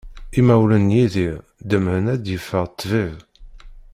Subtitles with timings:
[0.39, 1.35] Imawlan n Yidir
[1.69, 3.15] ḍemεen ad d-iffeɣ d ṭṭbib.